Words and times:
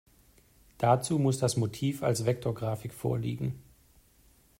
Dazu 0.79 1.19
muss 1.19 1.37
das 1.37 1.57
Motiv 1.57 2.01
als 2.01 2.25
Vektorgrafik 2.25 2.91
vorliegen. 2.91 3.61